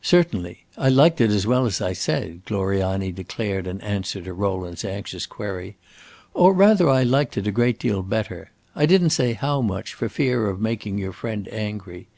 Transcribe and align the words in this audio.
"Certainly; 0.00 0.64
I 0.78 0.88
liked 0.88 1.20
it 1.20 1.30
as 1.30 1.46
well 1.46 1.66
as 1.66 1.82
I 1.82 1.92
said," 1.92 2.42
Gloriani 2.46 3.12
declared 3.12 3.66
in 3.66 3.82
answer 3.82 4.22
to 4.22 4.32
Rowland's 4.32 4.82
anxious 4.82 5.26
query; 5.26 5.76
"or 6.32 6.54
rather 6.54 6.88
I 6.88 7.02
liked 7.02 7.36
it 7.36 7.46
a 7.46 7.52
great 7.52 7.78
deal 7.78 8.02
better. 8.02 8.50
I 8.74 8.86
did 8.86 9.02
n't 9.04 9.12
say 9.12 9.34
how 9.34 9.60
much, 9.60 9.92
for 9.92 10.08
fear 10.08 10.48
of 10.48 10.58
making 10.58 10.96
your 10.96 11.12
friend 11.12 11.46
angry. 11.52 12.08